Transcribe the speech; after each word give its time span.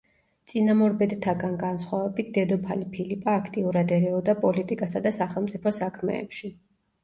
წინამორბედთაგან 0.51 1.53
განსხვავებით, 1.63 2.33
დედოფალი 2.39 2.89
ფილიპა 2.97 3.37
აქტიურად 3.43 3.95
ერეოდა 4.01 4.39
პოლიტიკასა 4.49 5.07
და 5.07 5.15
სახელმწიფო 5.23 5.79
საქმეებში. 5.85 6.55